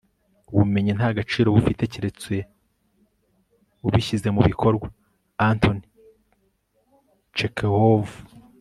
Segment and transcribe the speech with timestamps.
[0.53, 2.33] ubumenyi nta gaciro bufite keretse
[3.87, 4.87] ubishyize mu bikorwa.-
[5.49, 5.77] anton
[7.37, 8.05] chekhov